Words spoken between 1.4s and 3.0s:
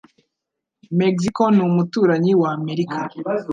ni umuturanyi wa Amerika.